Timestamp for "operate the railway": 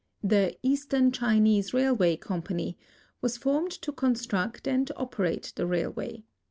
4.95-6.23